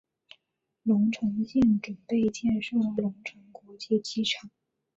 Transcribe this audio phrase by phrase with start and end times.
[0.81, 4.49] 隆城县准备建设隆城国际机场。